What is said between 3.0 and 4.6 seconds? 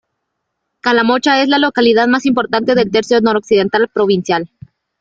noroccidental provincial.